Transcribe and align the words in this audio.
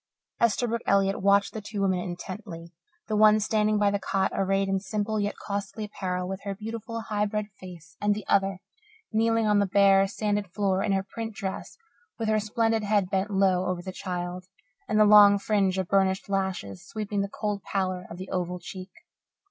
Esterbrook 0.41 0.79
Elliott 0.87 1.21
watched 1.21 1.53
the 1.53 1.61
two 1.61 1.79
women 1.83 1.99
intently 1.99 2.73
the 3.07 3.15
one 3.15 3.39
standing 3.39 3.77
by 3.77 3.91
the 3.91 3.99
cot, 3.99 4.31
arrayed 4.33 4.67
in 4.67 4.79
simple 4.79 5.19
yet 5.19 5.35
costly 5.37 5.83
apparel, 5.85 6.27
with 6.27 6.41
her 6.41 6.55
beautiful, 6.55 7.01
high 7.01 7.27
bred 7.27 7.45
face, 7.59 7.97
and 8.01 8.15
the 8.15 8.25
other, 8.27 8.61
kneeling 9.13 9.45
on 9.45 9.59
the 9.59 9.67
bare, 9.67 10.07
sanded 10.07 10.51
floor 10.51 10.81
in 10.81 10.91
her 10.91 11.03
print 11.03 11.35
dress, 11.35 11.77
with 12.17 12.29
her 12.29 12.39
splendid 12.39 12.81
head 12.83 13.11
bent 13.11 13.29
low 13.29 13.67
over 13.67 13.83
the 13.83 13.91
child 13.93 14.45
and 14.87 14.99
the 14.99 15.05
long 15.05 15.37
fringe 15.37 15.77
of 15.77 15.87
burnished 15.87 16.27
lashes 16.27 16.83
sweeping 16.83 17.21
the 17.21 17.29
cold 17.29 17.61
pallor 17.61 18.07
of 18.09 18.17
the 18.17 18.29
oval 18.29 18.57
cheek. 18.59 18.89